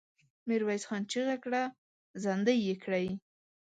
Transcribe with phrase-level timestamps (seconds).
[0.47, 1.63] ميرويس خان چيغه کړه!
[2.23, 3.07] زندۍ يې کړئ!